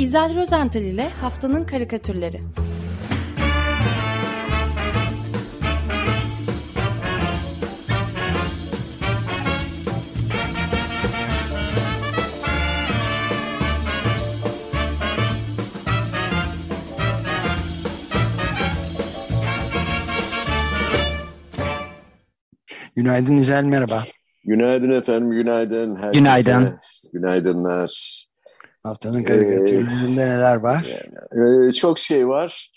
[0.00, 2.40] İzel Rozental ile Haftanın Karikatürleri
[22.96, 24.04] Günaydın İzel, merhaba.
[24.44, 25.96] Günaydın efendim, günaydın.
[25.96, 26.18] Herkese.
[26.18, 26.78] Günaydın.
[27.12, 28.29] Günaydınlar.
[28.82, 31.02] Haftanın karikatürlerinde ee, neler var?
[31.68, 32.72] E, çok şey var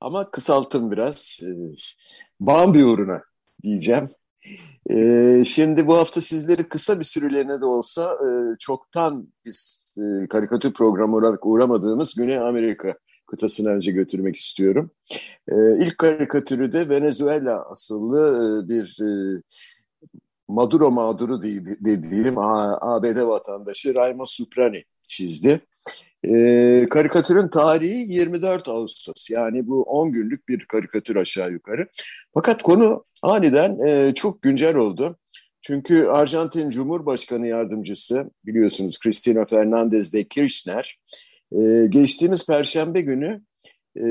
[0.00, 1.40] ama kısaltım biraz.
[1.42, 1.48] E,
[2.40, 3.22] Bambi uğruna
[3.62, 4.08] diyeceğim.
[4.90, 8.28] E, şimdi bu hafta sizleri kısa bir süreliğine de olsa e,
[8.58, 12.94] çoktan biz e, karikatür programı olarak uğramadığımız Güney Amerika
[13.26, 14.90] kıtasına önce götürmek istiyorum.
[15.48, 18.20] E, ilk karikatürü de Venezuela asıllı
[18.64, 19.42] e, bir e,
[20.48, 21.42] Maduro mağduru
[21.84, 25.60] dediğim ABD vatandaşı Raimo Suprani çizdi.
[26.24, 31.88] E, karikatürün tarihi 24 Ağustos yani bu 10 günlük bir karikatür aşağı yukarı.
[32.34, 35.18] Fakat konu aniden e, çok güncel oldu.
[35.62, 40.98] Çünkü Arjantin Cumhurbaşkanı Yardımcısı biliyorsunuz Cristina Fernandez de Kirchner
[41.52, 43.42] e, geçtiğimiz Perşembe günü
[43.96, 44.02] e,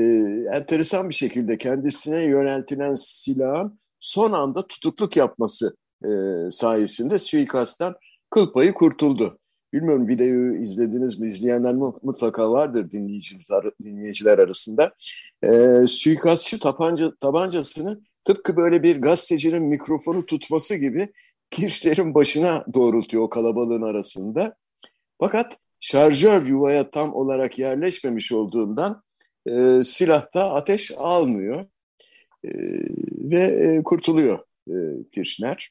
[0.52, 6.10] enteresan bir şekilde kendisine yöneltilen silahın son anda tutukluk yapması e,
[6.50, 7.94] sayesinde suikasttan
[8.30, 9.38] kıl payı kurtuldu.
[9.74, 11.28] Bilmiyorum videoyu izlediniz mi?
[11.28, 14.94] İzleyenler mutlaka vardır dinleyiciler, dinleyiciler arasında.
[15.44, 21.12] E, suikastçı tabanca, tabancasını tıpkı böyle bir gazetecinin mikrofonu tutması gibi
[21.50, 24.56] Kirchner'in başına doğrultuyor o kalabalığın arasında.
[25.20, 29.02] Fakat şarjör yuvaya tam olarak yerleşmemiş olduğundan
[29.46, 31.66] e, silahta ateş almıyor
[32.44, 32.50] e,
[33.30, 34.74] ve e, kurtuluyor e,
[35.14, 35.70] Kirchner.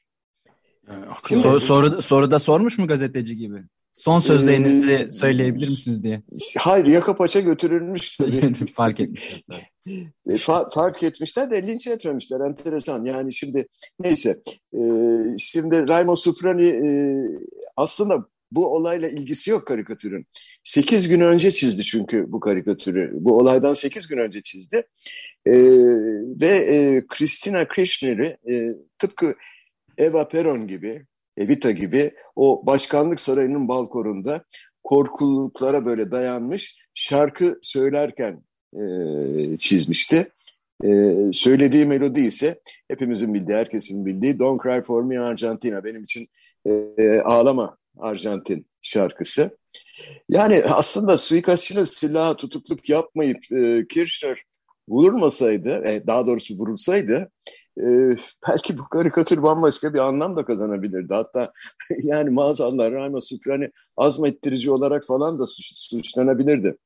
[1.28, 3.62] Şimdi, Sor, soru, soruda sormuş mu gazeteci gibi?
[3.94, 6.20] Son sözlerinizi ee, söyleyebilir misiniz diye.
[6.58, 8.66] Hayır yaka paça götürülmüş tabii.
[8.74, 9.70] fark etmişler.
[10.28, 12.40] E, fa fark etmişler de linç etmemişler.
[12.40, 13.04] Enteresan.
[13.04, 13.66] Yani şimdi
[14.00, 14.36] neyse.
[14.72, 14.80] E,
[15.38, 16.88] şimdi Raymond Suprani e,
[17.76, 20.26] aslında bu olayla ilgisi yok karikatürün.
[20.62, 23.10] Sekiz gün önce çizdi çünkü bu karikatürü.
[23.14, 24.86] Bu olaydan sekiz gün önce çizdi.
[25.46, 25.52] E,
[26.40, 29.34] ve e, Christina Kirchner'i e, tıpkı
[29.98, 34.44] Eva Peron gibi, Evita gibi o başkanlık sarayının balkonunda
[34.84, 38.42] korkuluklara böyle dayanmış şarkı söylerken
[38.76, 40.32] e, çizmişti.
[40.84, 45.84] E, söylediği melodi ise hepimizin bildiği, herkesin bildiği Don't Cry For Me Argentina.
[45.84, 46.28] Benim için
[46.66, 49.58] e, ağlama Arjantin şarkısı.
[50.28, 54.42] Yani aslında suikastçının silahı tutukluk yapmayıp e, Kirchner
[54.88, 57.30] vurulmasaydı, e, daha doğrusu vurulsaydı
[57.80, 58.16] e,
[58.48, 61.14] belki bu karikatür bambaşka bir anlam da kazanabilirdi.
[61.14, 61.52] Hatta
[62.04, 66.76] yani maazallah Rahma Sükrani azmettirici olarak falan da suç, suçlanabilirdi.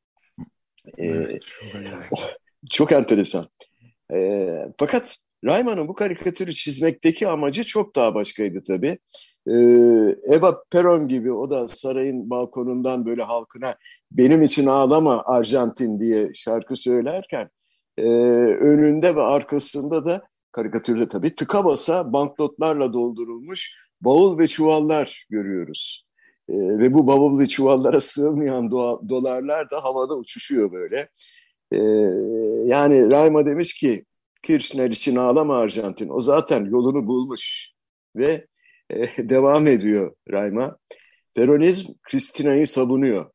[1.00, 1.26] E,
[2.70, 3.46] çok enteresan.
[4.12, 4.48] E,
[4.78, 8.98] fakat Raymond'un bu karikatürü çizmekteki amacı çok daha başkaydı tabii.
[9.46, 13.76] Ee, Eva Peron gibi o da sarayın balkonundan böyle halkına
[14.10, 17.50] benim için ağlama Arjantin diye şarkı söylerken
[17.98, 18.02] e,
[18.60, 20.22] önünde ve arkasında da
[20.52, 26.06] karikatürde tabii tıka basa banknotlarla doldurulmuş bavul ve çuvallar görüyoruz.
[26.48, 31.08] E, ve bu bavul ve çuvallara sığmayan doğa, dolarlar da havada uçuşuyor böyle.
[31.72, 31.78] E,
[32.66, 34.04] yani Rayma demiş ki
[34.42, 36.08] Kirchner için ağlama Arjantin.
[36.08, 37.72] O zaten yolunu bulmuş
[38.16, 38.46] ve
[38.90, 40.78] e, devam ediyor Rayma.
[41.34, 43.30] Peronizm Kristina'yı savunuyor.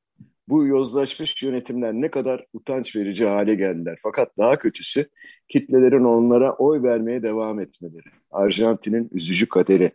[0.48, 4.00] Bu yozlaşmış yönetimler ne kadar utanç verici hale geldiler.
[4.04, 5.09] Fakat daha kötüsü
[5.48, 8.09] kitlelerin onlara oy vermeye devam etmeleri.
[8.31, 9.92] Arjantin'in üzücü kaderi.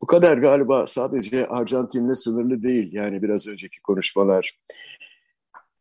[0.00, 2.92] Bu kadar galiba sadece Arjantin'le sınırlı değil.
[2.92, 4.58] Yani biraz önceki konuşmalar.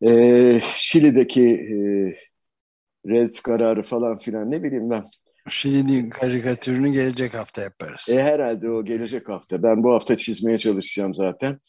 [0.05, 1.77] Ee, Şili'deki e,
[3.09, 5.05] red kararı falan filan ne bileyim ben.
[5.49, 8.09] Şili'nin karikatürünü gelecek hafta yaparız.
[8.09, 9.63] E, herhalde o gelecek hafta.
[9.63, 11.59] Ben bu hafta çizmeye çalışacağım zaten.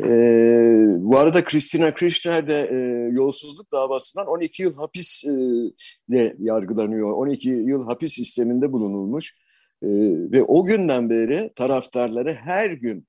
[0.00, 2.76] Ee, bu arada Christina Kirchner de e,
[3.12, 5.70] yolsuzluk davasından 12 yıl hapisle
[6.12, 7.10] e, yargılanıyor.
[7.10, 9.34] 12 yıl hapis sisteminde bulunulmuş.
[9.82, 9.88] E,
[10.32, 13.06] ve o günden beri taraftarları her gün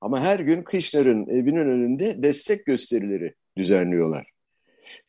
[0.00, 4.30] ama her gün Kirchner'ın evinin önünde destek gösterileri düzenliyorlar.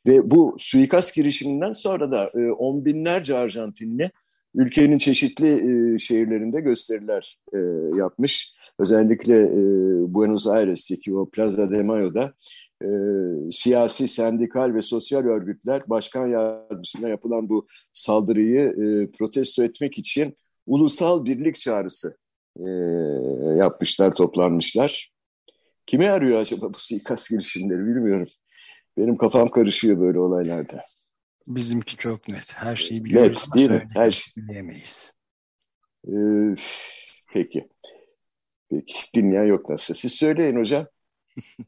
[0.07, 4.11] Ve bu suikast girişiminden sonra da e, on binlerce Arjantinli
[4.55, 7.57] ülkenin çeşitli e, şehirlerinde gösteriler e,
[7.97, 8.53] yapmış.
[8.79, 9.59] Özellikle e,
[10.13, 12.33] Buenos Aires'teki o Plaza de Mayo'da
[12.83, 12.87] e,
[13.51, 20.35] siyasi, sendikal ve sosyal örgütler başkan yardımcısına yapılan bu saldırıyı e, protesto etmek için
[20.67, 22.17] ulusal birlik çağrısı
[22.59, 22.69] e,
[23.57, 25.11] yapmışlar, toplanmışlar.
[25.85, 28.27] Kimi arıyor acaba bu suikast girişimleri bilmiyorum.
[28.97, 30.83] Benim kafam karışıyor böyle olaylarda.
[31.47, 32.53] Bizimki çok net.
[32.55, 33.45] Her şeyi biliyoruz.
[33.47, 33.87] Net değil mi?
[33.93, 34.43] Her şey.
[34.43, 35.11] Bilemeyiz.
[36.07, 36.55] Ee,
[37.33, 37.69] peki.
[38.69, 38.93] Peki.
[39.15, 39.93] Dünya yok nasıl?
[39.93, 40.87] Siz söyleyin hocam.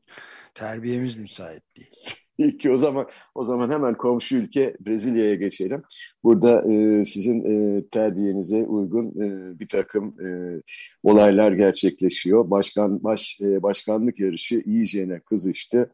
[0.53, 1.91] Terbiyemiz müsait değil.
[2.38, 5.83] Peki o zaman o zaman hemen komşu ülke Brezilya'ya geçelim.
[6.24, 10.62] Burada e, sizin e, terbiyenize uygun e, bir takım e,
[11.03, 12.51] olaylar gerçekleşiyor.
[12.51, 15.91] Başkan baş e, başkanlık yarışı iyicene kızıştı.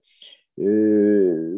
[0.59, 0.65] E,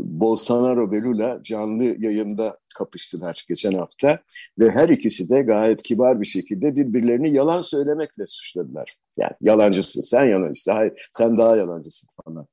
[0.03, 4.19] Bolsonaro ve Lula canlı yayında kapıştılar geçen hafta
[4.59, 8.97] ve her ikisi de gayet kibar bir şekilde birbirlerini yalan söylemekle suçladılar.
[9.17, 12.47] Yani yalancısın, sen yalancısın, hayır sen daha yalancısın falan.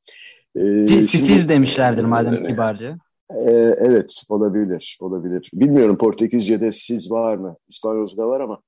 [0.57, 2.99] Ee, siz, şimdi, siz demişlerdir madem e, kibarca.
[3.31, 5.51] E, evet olabilir, olabilir.
[5.55, 7.57] Bilmiyorum Portekizce'de siz var mı?
[7.69, 8.63] İspanyolca'da var ama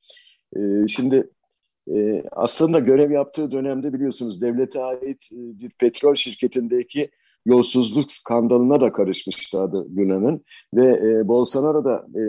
[0.57, 1.31] e, şimdi
[1.95, 7.11] e, aslında görev yaptığı dönemde biliyorsunuz devlete ait e, bir petrol şirketindeki
[7.47, 10.45] yolsuzluk skandalına da karışmıştı adı Yunan'ın
[10.75, 12.23] ve e, Bolsonaro da e,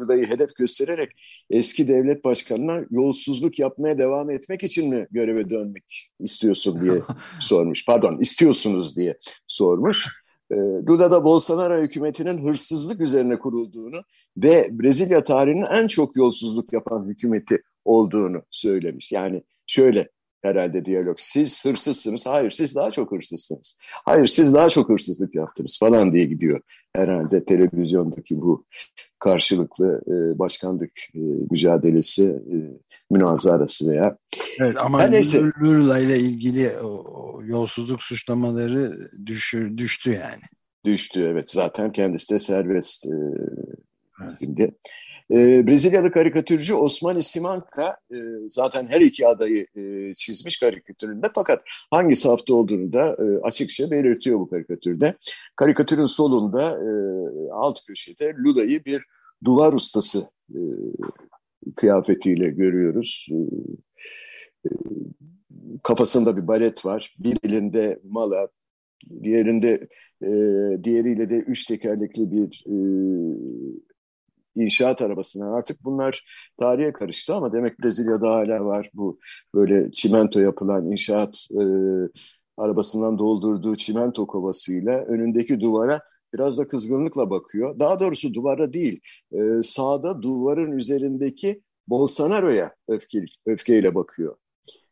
[0.00, 1.10] Lula'yı hedef göstererek
[1.50, 7.02] eski devlet başkanına yolsuzluk yapmaya devam etmek için mi göreve dönmek istiyorsun diye
[7.40, 7.84] sormuş.
[7.84, 10.06] Pardon istiyorsunuz diye sormuş.
[10.50, 14.02] E, Lula da Bolsonaro hükümetinin hırsızlık üzerine kurulduğunu
[14.36, 19.12] ve Brezilya tarihinin en çok yolsuzluk yapan hükümeti olduğunu söylemiş.
[19.12, 20.08] Yani şöyle
[20.42, 21.18] herhalde diyalog.
[21.18, 22.26] Siz hırsızsınız.
[22.26, 23.76] Hayır siz daha çok hırsızsınız.
[23.80, 26.60] Hayır siz daha çok hırsızlık yaptınız falan diye gidiyor
[26.96, 28.66] herhalde televizyondaki bu
[29.18, 32.56] karşılıklı e, başkanlık e, mücadelesi, e,
[33.10, 34.16] münazarası veya...
[34.60, 35.10] Evet ama.
[35.62, 40.42] Lula ile ilgili o, o yolsuzluk suçlamaları düşür, düştü yani.
[40.84, 41.50] Düştü evet.
[41.50, 43.10] Zaten kendisi de serbest e,
[44.22, 44.34] evet.
[44.40, 44.74] şimdi.
[45.32, 48.16] E, Brezilyalı karikatürcü Osmani Simanka e,
[48.48, 54.40] zaten her iki adayı e, çizmiş karikatüründe fakat hangi safta olduğunu da e, açıkça belirtiyor
[54.40, 55.14] bu karikatürde.
[55.56, 56.78] Karikatürün solunda
[57.52, 59.02] alt köşede Lula'yı bir
[59.44, 60.24] duvar ustası
[61.76, 63.28] kıyafetiyle görüyoruz.
[65.82, 68.48] Kafasında bir baret var, bir elinde mala,
[69.22, 69.88] diğerinde
[70.22, 70.28] e,
[70.84, 72.64] diğeriyle de üç tekerlekli bir
[74.56, 75.54] inşaat arabasına.
[75.54, 76.24] Artık bunlar
[76.60, 79.18] tarihe karıştı ama demek Brezilya'da hala var bu
[79.54, 81.62] böyle çimento yapılan inşaat e,
[82.56, 86.02] arabasından doldurduğu çimento kovasıyla önündeki duvara
[86.34, 87.78] biraz da kızgınlıkla bakıyor.
[87.78, 89.00] Daha doğrusu duvara değil,
[89.32, 94.36] e, sağda duvarın üzerindeki Bolsonaro'ya öfke, öfkeyle bakıyor.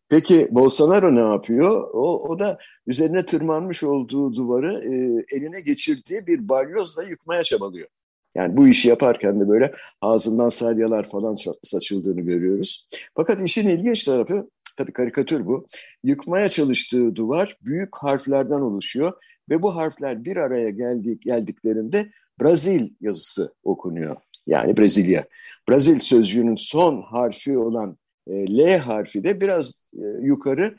[0.08, 1.90] Peki Bolsonaro ne yapıyor?
[1.92, 7.88] O, o da üzerine tırmanmış olduğu duvarı e, eline geçirdiği bir balyozla yıkmaya çabalıyor.
[8.34, 12.88] Yani bu işi yaparken de böyle ağzından salyalar falan saçıldığını görüyoruz.
[13.14, 15.66] Fakat işin ilginç tarafı, tabii karikatür bu,
[16.04, 19.12] yıkmaya çalıştığı duvar büyük harflerden oluşuyor
[19.50, 22.10] ve bu harfler bir araya geldik, geldiklerinde
[22.40, 24.16] Brazil yazısı okunuyor.
[24.46, 25.24] Yani Brezilya.
[25.68, 30.76] Brazil sözcüğünün son harfi olan e, L harfi de biraz e, yukarı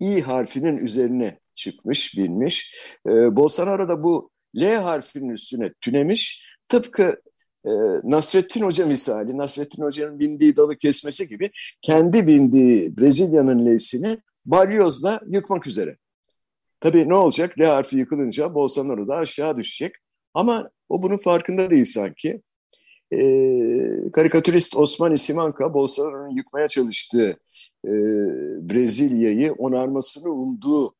[0.00, 2.74] İ harfinin üzerine çıkmış, binmiş.
[3.06, 7.20] E, Bolsonaro da bu L harfinin üstüne tünemiş Tıpkı
[7.64, 7.70] e,
[8.04, 11.50] Nasrettin Hoca misali, Nasrettin Hoca'nın bindiği dalı kesmesi gibi
[11.82, 15.96] kendi bindiği Brezilya'nın L'sini balyozla yıkmak üzere.
[16.80, 17.58] Tabii ne olacak?
[17.58, 19.94] L harfi yıkılınca Bolsonaro da aşağı düşecek.
[20.34, 22.42] Ama o bunun farkında değil sanki.
[23.12, 23.20] E,
[24.12, 27.36] karikatürist Osman Simanka, Bolsonaro'nun yıkmaya çalıştığı
[27.84, 27.90] e,
[28.70, 30.94] Brezilya'yı onarmasını umduğu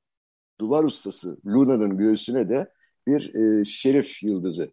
[0.61, 2.71] duvar ustası Luna'nın göğsüne de
[3.07, 4.73] bir e, şerif yıldızı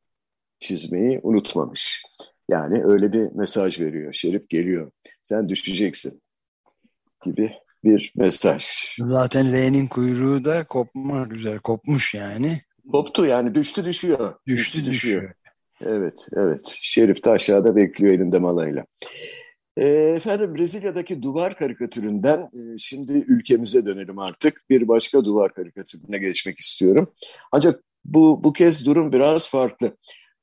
[0.59, 2.03] çizmeyi unutmamış.
[2.49, 4.13] Yani öyle bir mesaj veriyor.
[4.13, 4.91] Şerif geliyor.
[5.23, 6.21] Sen düşeceksin
[7.25, 8.65] gibi bir mesaj.
[8.99, 11.59] Zaten L'nin kuyruğu da kopmak üzere.
[11.59, 12.61] Kopmuş yani.
[12.91, 14.33] Koptu yani düştü düşüyor.
[14.47, 15.21] Düştü, düştü düşüyor.
[15.21, 15.33] düşüyor.
[15.81, 16.75] Evet, evet.
[16.81, 18.85] Şerif de aşağıda bekliyor elinde malayla.
[19.77, 24.65] E, efendim Brezilya'daki duvar karikatüründen e, şimdi ülkemize dönelim artık.
[24.69, 27.13] Bir başka duvar karikatürüne geçmek istiyorum.
[27.51, 29.97] Ancak bu, bu kez durum biraz farklı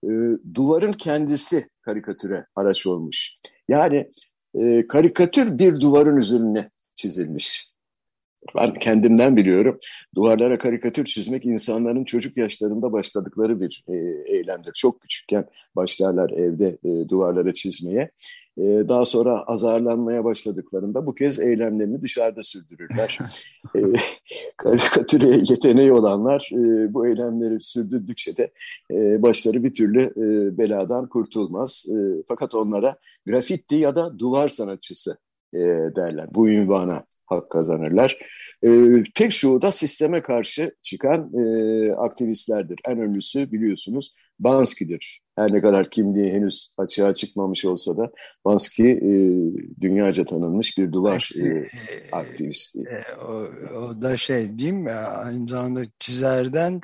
[0.04, 0.10] e,
[0.54, 3.34] duvarın kendisi karikatüre araç olmuş.
[3.68, 4.10] Yani
[4.54, 7.73] e, karikatür bir duvarın üzerine çizilmiş.
[8.56, 9.78] Ben kendimden biliyorum.
[10.14, 13.94] Duvarlara karikatür çizmek insanların çocuk yaşlarında başladıkları bir e,
[14.36, 14.72] eylemdir.
[14.72, 15.46] Çok küçükken
[15.76, 18.10] başlarlar evde e, duvarlara çizmeye.
[18.58, 23.18] E, daha sonra azarlanmaya başladıklarında bu kez eylemlerini dışarıda sürdürürler.
[23.76, 23.80] e,
[24.56, 28.50] karikatüre yeteneği olanlar e, bu eylemleri sürdürdükçe de
[28.90, 31.86] e, başları bir türlü e, beladan kurtulmaz.
[31.90, 32.96] E, fakat onlara
[33.26, 35.18] grafiti ya da duvar sanatçısı
[35.52, 35.58] e,
[35.96, 36.28] derler.
[36.34, 38.18] Bu ünvana hak kazanırlar.
[38.64, 42.80] E, pek çoğu da sisteme karşı çıkan e, aktivistlerdir.
[42.88, 45.20] En önemlisi biliyorsunuz Bansky'dir.
[45.36, 48.12] Her ne kadar kimliği henüz açığa çıkmamış olsa da
[48.44, 49.00] Bansky e,
[49.80, 51.64] dünyaca tanınmış bir duvar e, e,
[52.12, 52.78] aktivisti.
[52.78, 53.32] E, o,
[53.78, 54.90] o da şey değil mi?
[54.90, 56.80] Aynı zamanda çizerden,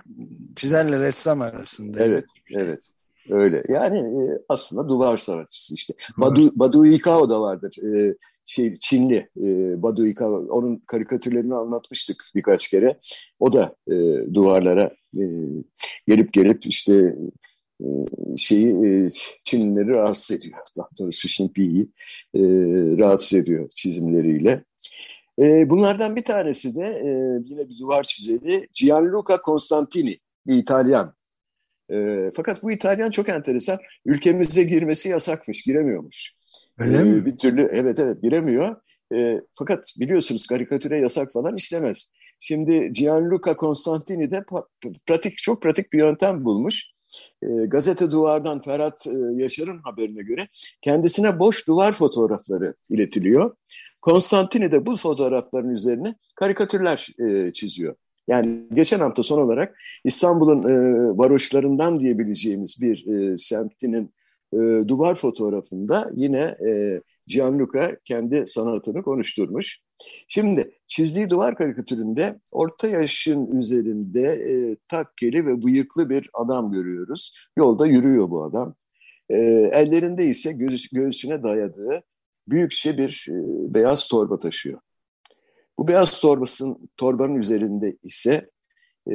[0.56, 2.04] çizerle ressam arasında.
[2.04, 2.90] Evet, evet.
[3.30, 3.62] Öyle.
[3.68, 5.94] Yani e, aslında duvar sanatçısı işte.
[6.16, 7.76] Badu, Badu Ikao da vardır.
[7.82, 10.46] E, şey Çinli e, Badu Ikao.
[10.48, 12.98] Onun karikatürlerini anlatmıştık birkaç kere.
[13.38, 13.94] O da e,
[14.34, 15.24] duvarlara e,
[16.06, 17.16] gelip gelip işte
[17.80, 17.86] e,
[18.36, 19.08] şeyi e,
[19.44, 20.58] Çinlileri rahatsız ediyor.
[20.76, 21.82] Daha doğrusu Xinpi'yi
[22.34, 22.40] e,
[22.98, 24.64] rahatsız ediyor çizimleriyle.
[25.38, 27.08] E, bunlardan bir tanesi de e,
[27.44, 31.14] yine bir duvar çizeri Gianluca Constantini, bir İtalyan.
[31.92, 33.78] E, fakat bu İtalyan çok enteresan.
[34.04, 36.32] Ülkemize girmesi yasakmış, giremiyormuş.
[36.78, 37.26] Öyle e, mi?
[37.26, 38.76] Bir türlü evet evet giremiyor.
[39.14, 42.12] E, fakat biliyorsunuz karikatüre yasak falan işlemez.
[42.40, 44.44] Şimdi Gianluca Constantini de
[45.06, 46.84] pratik çok pratik bir yöntem bulmuş.
[47.42, 50.48] E, gazete Duvar'dan Ferhat e, Yaşar'ın haberine göre
[50.82, 53.56] kendisine boş duvar fotoğrafları iletiliyor.
[54.02, 57.94] Konstantini de bu fotoğrafların üzerine karikatürler e, çiziyor.
[58.30, 60.74] Yani geçen hafta son olarak İstanbul'un e,
[61.18, 64.12] varoşlarından diyebileceğimiz bir e, semtinin
[64.52, 64.58] e,
[64.88, 69.78] duvar fotoğrafında yine e, Gianluca kendi sanatını konuşturmuş.
[70.28, 77.34] Şimdi çizdiği duvar karikatüründe orta yaşın üzerinde e, takkeli ve bıyıklı bir adam görüyoruz.
[77.56, 78.74] Yolda yürüyor bu adam.
[79.30, 79.36] E,
[79.72, 82.02] ellerinde ise göğüs, göğsüne dayadığı
[82.48, 83.34] büyükçe bir e,
[83.74, 84.80] beyaz torba taşıyor.
[85.80, 88.50] Bu beyaz torbasın torbanın üzerinde ise
[89.10, 89.14] e,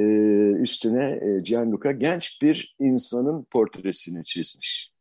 [0.51, 4.91] üstüne e, Gianluca genç bir insanın portresini çizmiş.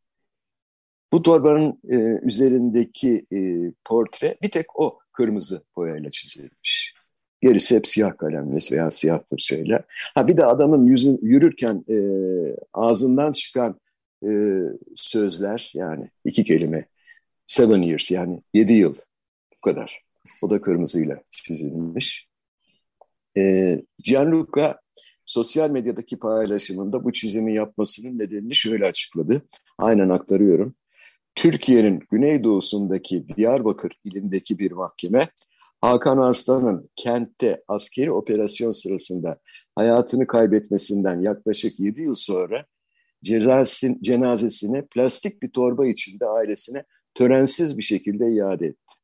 [1.13, 3.39] Bu torbanın e, üzerindeki e,
[3.85, 6.95] portre bir tek o kırmızı boyayla çizilmiş.
[7.43, 9.83] Gerisi hep siyah kalemle veya siyah fırçayla.
[10.15, 11.97] Ha bir de adamın yüzü yürürken e,
[12.73, 13.81] ağzından çıkan
[14.25, 14.31] e,
[14.95, 16.87] sözler yani iki kelime
[17.47, 18.95] seven years yani yedi yıl
[19.57, 20.04] bu kadar.
[20.43, 22.29] O da kırmızıyla çizilmiş.
[23.37, 23.43] E,
[23.99, 24.81] Gianluca
[25.27, 29.43] sosyal medyadaki paylaşımında bu çizimi yapmasının nedenini şöyle açıkladı.
[29.79, 30.75] Aynen aktarıyorum.
[31.35, 35.31] Türkiye'nin güneydoğusundaki Diyarbakır ilindeki bir mahkeme
[35.81, 39.39] Hakan Arslan'ın kentte askeri operasyon sırasında
[39.77, 42.67] hayatını kaybetmesinden yaklaşık 7 yıl sonra
[43.25, 48.95] cenazesin, cenazesini plastik bir torba içinde ailesine törensiz bir şekilde iade etti.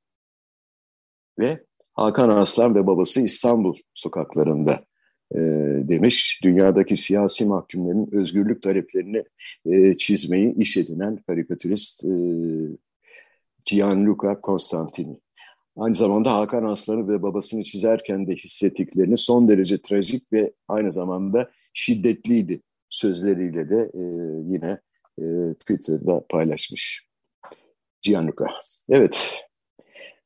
[1.40, 4.84] Ve Hakan Arslan ve babası İstanbul sokaklarında
[5.34, 5.38] e,
[5.88, 6.40] demiş.
[6.42, 9.24] Dünyadaki siyasi mahkumların özgürlük taleplerini
[9.66, 12.12] e, çizmeyi iş edinen karikatürist e,
[13.64, 15.16] Gianluca Constantini.
[15.76, 21.50] Aynı zamanda Hakan Aslan'ı ve babasını çizerken de hissettiklerini son derece trajik ve aynı zamanda
[21.74, 24.02] şiddetliydi sözleriyle de e,
[24.52, 24.80] yine
[25.18, 27.06] e, Twitter'da paylaşmış.
[28.02, 28.46] Gianluca.
[28.88, 29.44] Evet,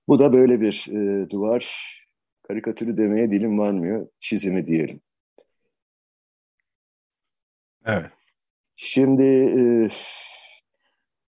[0.09, 1.95] bu da böyle bir e, duvar
[2.43, 5.01] karikatürü demeye dilim varmıyor, çizimi diyelim.
[7.85, 8.11] Evet.
[8.75, 9.89] Şimdi e,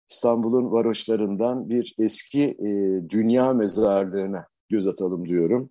[0.09, 2.69] İstanbul'un varoşlarından bir eski e,
[3.09, 5.69] dünya mezarlığına göz atalım diyorum.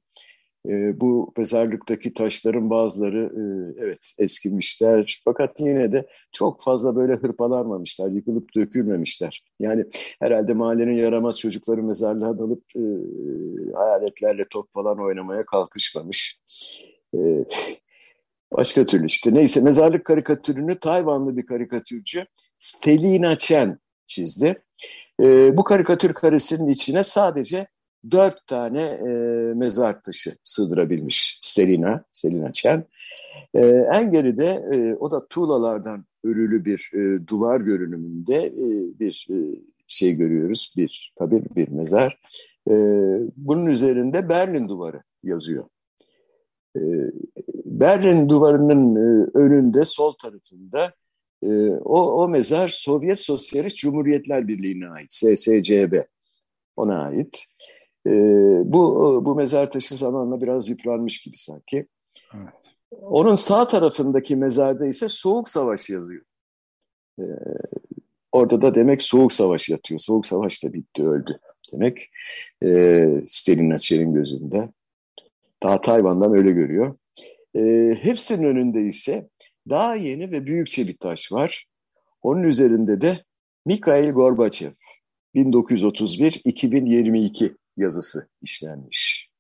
[0.68, 3.42] E, bu mezarlıktaki taşların bazıları e,
[3.84, 9.44] evet eskimişler fakat yine de çok fazla böyle hırpalanmamışlar, yıkılıp dökülmemişler.
[9.60, 9.84] Yani
[10.20, 12.82] herhalde mahallenin yaramaz çocukları mezarlığa dalıp e,
[13.74, 16.40] hayaletlerle top falan oynamaya kalkışmamış.
[17.14, 17.44] E,
[18.52, 22.26] başka türlü işte neyse mezarlık karikatürünü Tayvanlı bir karikatürcü
[22.58, 24.62] Stelina Chen çizdi.
[25.20, 27.66] E, bu karikatür karesinin içine sadece
[28.10, 29.08] dört tane e,
[29.54, 32.84] mezar taşı sığdırabilmiş Stelina, Stelina Chen.
[33.54, 33.60] E,
[33.94, 39.36] en geride e, o da tuğlalardan örülü bir e, duvar görünümünde e, bir e,
[39.86, 42.20] şey görüyoruz, bir kabir, bir mezar.
[42.70, 42.74] E,
[43.36, 45.64] bunun üzerinde Berlin duvarı yazıyor.
[46.76, 46.80] E,
[47.64, 50.92] Berlin duvarının e, önünde sol tarafında
[51.42, 55.94] e, o, o mezar Sovyet Sosyalist Cumhuriyetler Birliği'ne ait, SSCB
[56.76, 57.44] ona ait.
[58.06, 58.12] E,
[58.64, 61.86] bu bu mezar taşı zamanla biraz yıpranmış gibi sanki.
[62.34, 62.74] Evet.
[63.02, 66.22] Onun sağ tarafındaki mezarda ise Soğuk Savaş yazıyor.
[67.18, 67.24] E,
[68.32, 70.00] orada da demek Soğuk Savaş yatıyor.
[70.00, 71.38] Soğuk Savaş da bitti, öldü
[71.72, 72.10] demek.
[72.62, 74.68] E, Stalin Açer'in gözünde.
[75.62, 76.96] Daha Tayvan'dan öyle görüyor.
[77.56, 79.28] E, hepsinin önünde ise
[79.68, 81.66] daha yeni ve büyükçe bir taş var.
[82.22, 83.24] Onun üzerinde de
[83.66, 84.70] Mikhail Gorbaçev
[85.34, 89.30] 1931-2022 yazısı işlenmiş.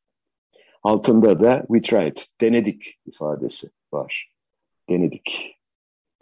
[0.82, 4.32] Altında da we tried, denedik ifadesi var.
[4.88, 5.56] Denedik.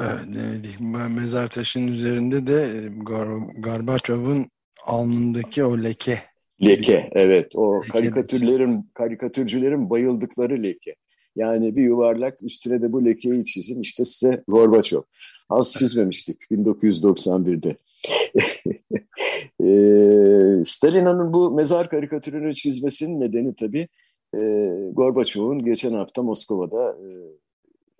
[0.00, 0.80] Evet, denedik.
[1.10, 3.28] Mezar taşının üzerinde de Gar
[3.58, 4.50] Garbaçov'un
[4.86, 6.22] alnındaki o leke.
[6.64, 7.56] Leke, evet.
[7.56, 10.94] O leke karikatürlerin, karikatürcülerin bayıldıkları leke.
[11.36, 13.80] Yani bir yuvarlak üstüne de bu lekeyi çizin.
[13.80, 15.02] İşte size Gorbaçov.
[15.48, 17.76] Az çizmemiştik 1991'de.
[19.60, 19.68] E,
[20.64, 23.88] Stalina'nın bu mezar karikatürünü çizmesinin nedeni tabii
[24.34, 24.38] e,
[24.92, 27.08] Gorbaçov'un geçen hafta Moskova'da e,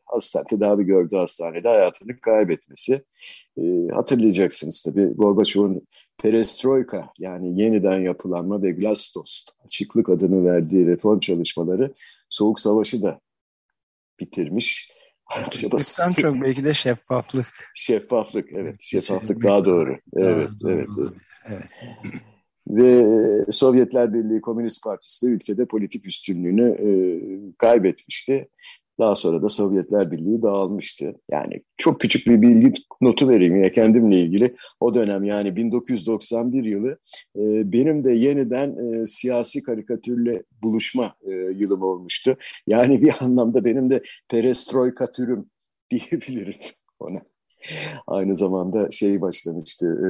[0.07, 3.05] hastane, tedavi gördüğü hastanede hayatını kaybetmesi.
[3.59, 5.87] E, hatırlayacaksınız tabii Gorbaçov'un
[6.19, 11.93] perestroika yani yeniden yapılanma ve glasnost açıklık adını verdiği reform çalışmaları
[12.31, 13.21] Soğuk Savaşı da
[14.21, 14.93] bitirmiş.
[15.47, 17.71] Açıklıktan çok belki de şeffaflık.
[17.75, 19.99] Şeffaflık evet şeffaflık daha doğru.
[20.17, 20.87] Evet evet.
[20.99, 21.13] evet.
[21.47, 21.65] evet.
[22.69, 23.07] Ve
[23.53, 26.91] Sovyetler Birliği Komünist Partisi de ülkede politik üstünlüğünü e,
[27.59, 28.49] kaybetmişti.
[29.03, 31.15] Daha sonra da Sovyetler Birliği dağılmıştı.
[31.31, 34.57] Yani çok küçük bir bilgi notu vereyim ya kendimle ilgili.
[34.81, 36.99] O dönem yani 1991 yılı
[37.37, 42.37] e, benim de yeniden e, siyasi karikatürle buluşma e, yılım olmuştu.
[42.67, 45.51] Yani bir anlamda benim de perestroika türüm
[45.91, 46.61] diyebilirim
[47.01, 47.21] ona.
[48.07, 50.09] Aynı zamanda şey başlamıştı, e,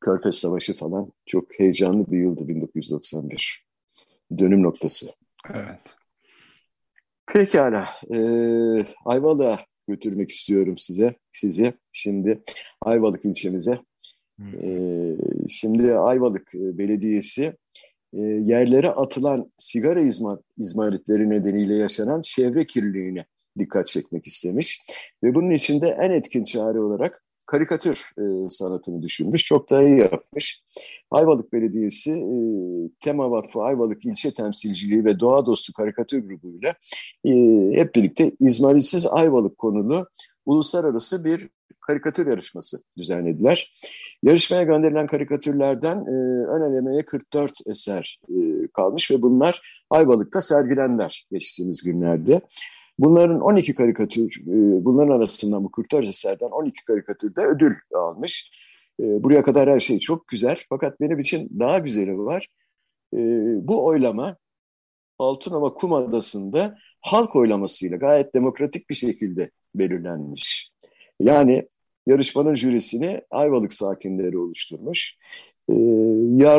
[0.00, 1.12] Körfez Savaşı falan.
[1.26, 3.66] Çok heyecanlı bir yıldı 1991.
[4.38, 5.06] Dönüm noktası.
[5.54, 6.03] Evet.
[7.32, 7.86] Pekala.
[8.14, 11.14] Ee, Ayvalık'a götürmek istiyorum size.
[11.32, 12.42] Sizi şimdi
[12.80, 13.78] Ayvalık ilçemize.
[14.62, 15.16] Ee,
[15.48, 17.56] şimdi Ayvalık Belediyesi
[18.12, 23.24] e, yerlere atılan sigara izma, izmaritleri nedeniyle yaşanan çevre kirliliğine
[23.58, 24.80] dikkat çekmek istemiş.
[25.22, 27.23] Ve bunun içinde en etkin çare olarak
[27.54, 29.44] karikatür e, sanatını düşünmüş.
[29.44, 30.62] Çok da iyi yapmış.
[31.10, 32.36] Ayvalık Belediyesi e,
[33.00, 36.74] Tema Vakfı Ayvalık İlçe Temsilciliği ve Doğa Dostu Karikatür grubuyla
[37.24, 37.32] e,
[37.80, 40.06] hep birlikte İzmaritsiz Ayvalık konulu
[40.46, 41.48] uluslararası bir
[41.80, 43.72] karikatür yarışması düzenlediler.
[44.22, 51.82] Yarışmaya gönderilen karikatürlerden e, ön elemeye 44 eser e, kalmış ve bunlar Ayvalık'ta sergilenler geçtiğimiz
[51.82, 52.40] günlerde.
[52.98, 58.50] Bunların 12 karikatür, e, bunların arasından bu 44 eserden 12 karikatürde ödül almış.
[59.00, 62.48] E, buraya kadar her şey çok güzel fakat benim için daha güzeli var.
[63.14, 63.18] E,
[63.68, 64.36] bu oylama
[65.18, 70.70] Altınova Kum Adası'nda halk oylamasıyla gayet demokratik bir şekilde belirlenmiş.
[71.20, 71.68] Yani
[72.06, 75.16] yarışmanın jürisini Ayvalık sakinleri oluşturmuş.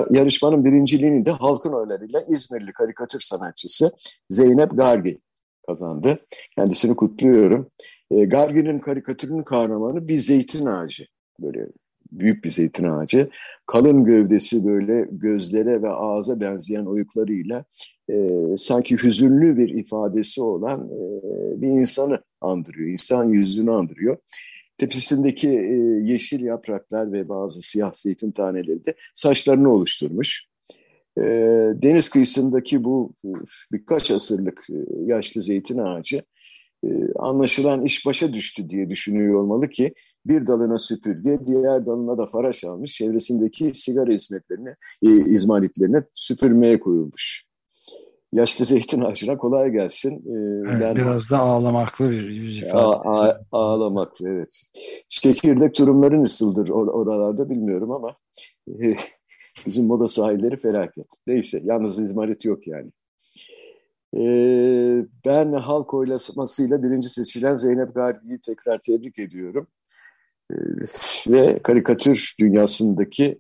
[0.10, 3.92] yarışmanın birinciliğini de halkın oylarıyla İzmirli karikatür sanatçısı
[4.30, 5.20] Zeynep Gargi
[5.68, 6.20] kazandı.
[6.56, 7.70] Kendisini kutluyorum.
[8.12, 11.06] E, Gargin'in karikatürünün kahramanı bir zeytin ağacı.
[11.40, 11.68] Böyle
[12.12, 13.30] büyük bir zeytin ağacı.
[13.66, 17.66] Kalın gövdesi böyle gözlere ve ağza benzeyen oyuklarıyla
[18.10, 22.90] e, sanki hüzünlü bir ifadesi olan e, bir insanı andırıyor.
[22.90, 24.18] İnsan yüzünü andırıyor.
[24.78, 25.74] Tepesindeki e,
[26.04, 30.46] yeşil yapraklar ve bazı siyah zeytin taneleri de saçlarını oluşturmuş.
[31.18, 31.24] E,
[31.82, 33.30] deniz kıyısındaki bu e,
[33.72, 36.24] birkaç asırlık e, yaşlı zeytin ağacı
[36.86, 39.94] e, anlaşılan iş başa düştü diye düşünüyor olmalı ki
[40.26, 47.46] bir dalına süpürge, diğer dalına da faraş almış, çevresindeki sigara hizmetlerini, e, izmaritlerini süpürmeye koyulmuş.
[48.34, 50.12] Yaşlı zeytin ağacına kolay gelsin.
[50.12, 53.38] Ee, evet, biraz da ağlamaklı bir yüz ifade.
[53.52, 54.62] Ağlamaklı, evet.
[55.08, 58.16] Çekirdek durumları nasıldır or oralarda bilmiyorum ama
[59.66, 61.08] Bizim moda sahilleri felaket.
[61.28, 62.92] Neyse yalnız izmarit yok yani.
[64.18, 69.68] Ee, ben halk oylamasıyla birinci seçilen Zeynep Gardi'yi tekrar tebrik ediyorum.
[70.52, 70.56] Ee,
[71.28, 73.40] ve karikatür dünyasındaki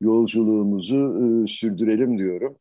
[0.00, 0.96] yolculuğumuzu
[1.44, 2.58] e, sürdürelim diyorum.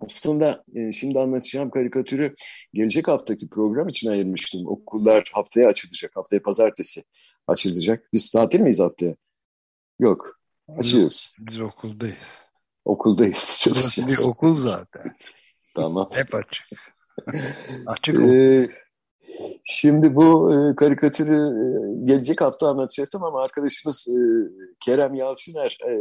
[0.00, 2.34] Aslında e, şimdi anlatacağım karikatürü
[2.74, 4.66] gelecek haftaki program için ayırmıştım.
[4.66, 6.16] Okullar haftaya açılacak.
[6.16, 7.02] Haftaya pazartesi
[7.46, 8.08] açılacak.
[8.12, 9.16] Biz tatil miyiz haftaya?
[10.00, 10.37] Yok.
[10.68, 11.34] Açıyoruz.
[11.38, 12.46] Biz okuldayız.
[12.84, 13.60] Okuldayız.
[13.62, 14.24] Çalışacağız.
[14.24, 15.16] Bir okul zaten.
[15.74, 16.08] tamam.
[16.12, 16.94] Hep açık.
[17.86, 18.68] açık ee,
[19.64, 24.18] Şimdi bu e, karikatürü e, gelecek hafta anlatacaktım ama arkadaşımız e,
[24.80, 25.92] Kerem Yalçıner e,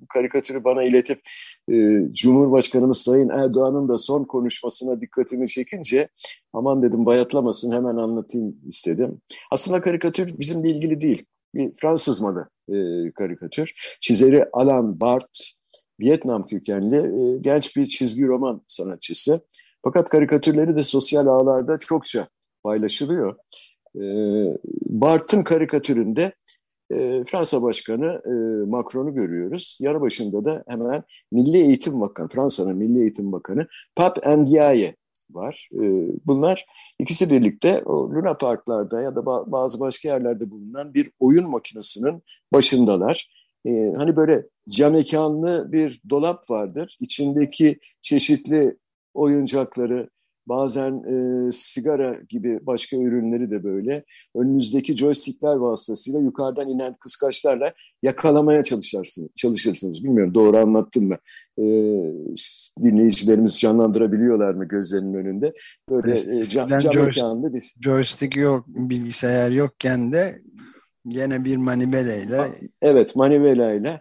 [0.00, 1.20] bu karikatürü bana iletip
[1.72, 1.74] e,
[2.12, 6.08] Cumhurbaşkanımız Sayın Erdoğan'ın da son konuşmasına dikkatimi çekince
[6.52, 9.20] aman dedim bayatlamasın hemen anlatayım istedim.
[9.50, 12.74] Aslında karikatür bizimle ilgili değil bir Fransız malı e,
[13.10, 13.72] karikatür.
[14.00, 15.52] Çizeri Alan Bart,
[16.00, 19.40] Vietnam kökenli e, genç bir çizgi roman sanatçısı.
[19.84, 22.28] Fakat karikatürleri de sosyal ağlarda çokça
[22.62, 23.36] paylaşılıyor.
[23.96, 24.02] E,
[24.86, 26.32] Bart'ın karikatüründe
[26.90, 28.30] e, Fransa Başkanı e,
[28.70, 29.78] Macron'u görüyoruz.
[29.80, 34.96] Yarı başında da hemen Milli Eğitim Bakanı, Fransa'nın Milli Eğitim Bakanı Pape Ndiaye
[35.30, 35.68] var.
[35.72, 35.82] E,
[36.26, 36.66] bunlar
[36.98, 43.30] ikisi birlikte o Luna Parklarda ya da bazı başka yerlerde bulunan bir oyun makinesinin başındalar.
[43.66, 46.96] E, hani böyle cam mekanlı bir dolap vardır.
[47.00, 48.76] İçindeki çeşitli
[49.14, 50.08] oyuncakları,
[50.46, 58.64] bazen e, sigara gibi başka ürünleri de böyle önünüzdeki joystickler vasıtasıyla yukarıdan inen kıskaçlarla yakalamaya
[58.64, 59.30] çalışırsınız.
[59.36, 60.04] çalışırsınız.
[60.04, 61.18] Bilmiyorum doğru anlattım mı?
[61.58, 61.64] E,
[62.82, 65.52] dinleyicilerimiz canlandırabiliyorlar mı gözlerinin önünde?
[65.90, 67.74] Böyle e, cam, cam joystick, bir...
[67.80, 70.42] Joystick yok, bilgisayar yokken de
[71.04, 72.48] Yine bir manivelayla.
[72.82, 74.00] Evet manivelayla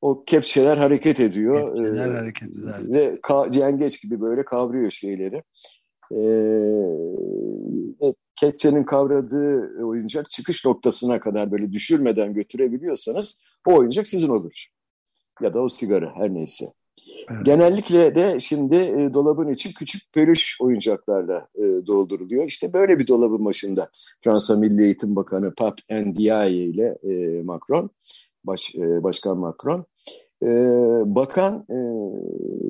[0.00, 1.76] o kepçeler hareket ediyor.
[1.76, 2.80] Kepçeler ee, hareket eder.
[2.80, 3.18] Ve
[3.58, 5.42] yengeç gibi böyle kavruyor şeyleri.
[6.12, 14.66] Ee, kepçenin kavradığı oyuncak çıkış noktasına kadar böyle düşürmeden götürebiliyorsanız o oyuncak sizin olur.
[15.42, 16.66] Ya da o sigara her neyse.
[17.42, 22.44] Genellikle de şimdi e, dolabın için küçük peluş oyuncaklarla e, dolduruluyor.
[22.44, 23.90] İşte böyle bir dolabın başında
[24.24, 27.90] Fransa Milli Eğitim Bakanı Pape Ndiaye ile e, Macron,
[28.44, 29.86] baş, e, Başkan Macron.
[30.42, 30.48] E,
[31.14, 31.76] bakan, e,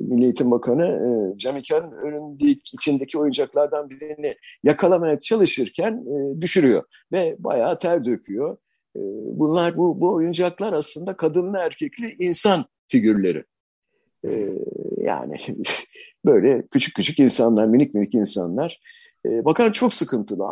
[0.07, 7.77] Milli Eğitim Bakanı e, camikanın önündeki, içindeki oyuncaklardan birini yakalamaya çalışırken e, düşürüyor ve bayağı
[7.77, 8.57] ter döküyor.
[8.95, 8.99] E,
[9.39, 13.43] bunlar bu, bu oyuncaklar aslında kadınlı erkekli insan figürleri.
[14.25, 14.49] E,
[14.97, 15.37] yani
[16.25, 18.79] böyle küçük küçük insanlar, minik minik insanlar.
[19.25, 20.43] E, bakan çok sıkıntılı.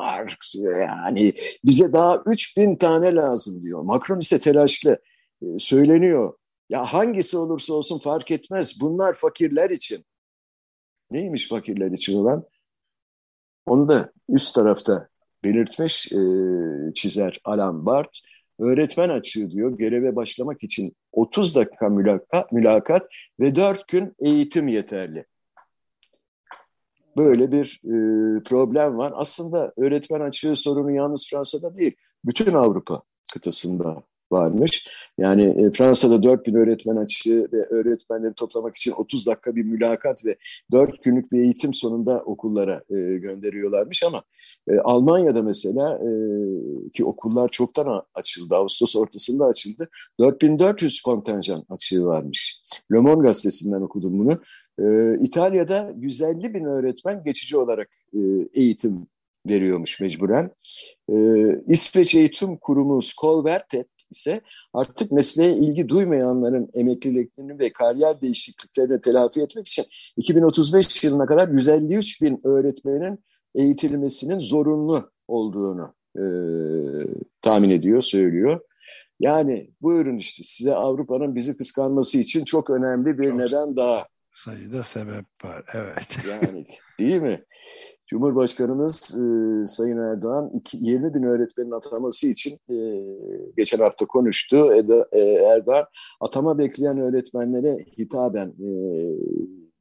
[0.63, 1.33] Yani
[1.65, 3.83] bize daha 3000 tane lazım diyor.
[3.83, 4.99] Macron ise telaşlı.
[5.41, 6.33] E, söyleniyor.
[6.69, 8.81] Ya hangisi olursa olsun fark etmez.
[8.81, 10.05] Bunlar fakirler için.
[11.11, 12.43] Neymiş fakirler için olan?
[13.65, 15.09] Onu da üst tarafta
[15.43, 16.17] belirtmiş e,
[16.95, 18.19] çizer Alan Bart
[18.59, 19.77] öğretmen açığı diyor.
[19.77, 23.07] Göreve başlamak için 30 dakika mülakat, mülakat
[23.39, 25.25] ve 4 gün eğitim yeterli.
[27.17, 27.93] Böyle bir e,
[28.43, 29.13] problem var.
[29.15, 33.01] Aslında öğretmen açığı sorunu yalnız Fransa'da değil, bütün Avrupa
[33.33, 34.87] kıtasında varmış.
[35.17, 40.35] Yani e, Fransa'da 4000 öğretmen açığı ve öğretmenleri toplamak için 30 dakika bir mülakat ve
[40.71, 44.23] 4 günlük bir eğitim sonunda okullara e, gönderiyorlarmış ama
[44.67, 46.09] e, Almanya'da mesela e,
[46.91, 49.89] ki okullar çoktan açıldı, Ağustos ortasında açıldı.
[50.19, 52.61] 4400 kontenjan açığı varmış.
[52.93, 54.39] Le Monde gazetesinden okudum bunu.
[54.79, 58.19] E, İtalya'da 150 bin öğretmen geçici olarak e,
[58.53, 59.07] eğitim
[59.49, 60.51] veriyormuş mecburen.
[61.09, 61.15] E,
[61.67, 64.41] İsveç Eğitim Kurumu Skolvertet ise
[64.73, 69.85] artık mesleğe ilgi duymayanların emekliliklerini ve kariyer değişikliklerini telafi etmek için
[70.17, 73.19] 2035 yılına kadar 153 bin öğretmenin
[73.55, 76.23] eğitilmesinin zorunlu olduğunu e,
[77.41, 78.59] tahmin ediyor, söylüyor.
[79.19, 84.07] Yani buyurun işte size Avrupa'nın bizi kıskanması için çok önemli bir çok neden daha.
[84.33, 86.17] Sayıda sebep var, evet.
[86.29, 86.65] Yani
[86.99, 87.43] değil mi?
[88.07, 92.75] Cumhurbaşkanımız e, Sayın Erdoğan iki, 20 bin öğretmenin ataması için e,
[93.57, 94.73] geçen hafta konuştu.
[94.73, 95.85] Eda, e, Erdoğan
[96.21, 98.69] atama bekleyen öğretmenlere hitaben e,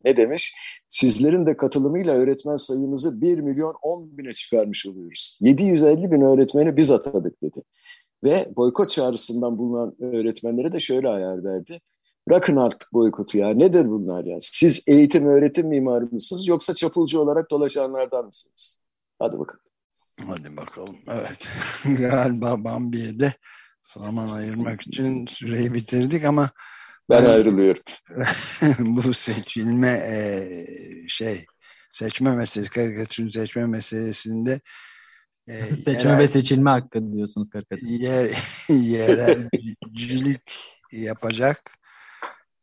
[0.05, 0.55] ne demiş?
[0.89, 5.39] Sizlerin de katılımıyla öğretmen sayımızı 1 milyon 10 bine çıkarmış oluyoruz.
[5.41, 7.63] 750 bin öğretmeni biz atadık dedi.
[8.25, 11.81] Ve boykot çağrısından bulunan öğretmenlere de şöyle ayar verdi.
[12.29, 13.49] Bırakın artık boykotu ya.
[13.49, 14.39] Nedir bunlar ya?
[14.41, 18.79] Siz eğitim öğretim mimarı mısınız yoksa çapulcu olarak dolaşanlardan mısınız?
[19.19, 19.61] Hadi bakalım.
[20.27, 20.97] Hadi bakalım.
[21.07, 21.51] Evet.
[21.99, 23.35] Galiba Bambi'ye de
[23.95, 26.51] zaman ayırmak için süreyi bitirdik ama
[27.11, 27.83] ben ayrılıyorum.
[28.79, 30.67] bu seçilme e,
[31.09, 31.47] şey
[31.93, 34.61] seçme meselesi, karikatürün seçme meselesinde
[35.49, 37.87] e, seçme yerel, ve seçilme hakkı diyorsunuz karikatür.
[37.87, 38.31] Yer,
[38.69, 40.41] yerelcilik
[40.93, 41.76] yapacak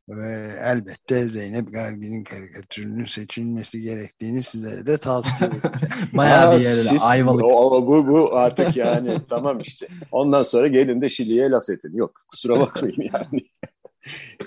[0.09, 5.71] ve elbette Zeynep Garbi'nin karikatürünün seçilmesi gerektiğini sizlere de tavsiye ederim.
[6.13, 7.43] Bayağı bir yerde ayvalık.
[7.45, 9.87] O, bu, bu artık yani tamam işte.
[10.11, 11.97] Ondan sonra gelin de Şili'ye laf edin.
[11.97, 13.41] Yok kusura bakmayın yani.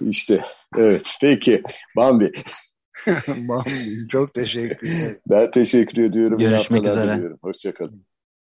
[0.01, 0.45] işte
[0.77, 1.63] evet peki
[1.97, 2.33] Bambi.
[3.29, 3.71] Bambi
[4.13, 5.21] çok teşekkür ederim.
[5.31, 6.39] Ben teşekkür ediyorum.
[6.39, 7.31] Görüşmek üzere.
[7.43, 8.07] Hoşçakalın.